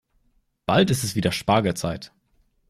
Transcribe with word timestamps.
Bald 0.65 0.89
ist 0.89 1.03
es 1.03 1.13
wieder 1.15 1.31
Spargelzeit. 1.31 2.11